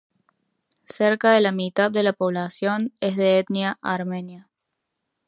[0.89, 4.49] Cerca de la mitad de la población es de etnia armenia.